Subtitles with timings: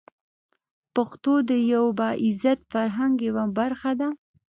[0.95, 4.09] پښتو د یوه با عزته فرهنګ یوه برخه ده.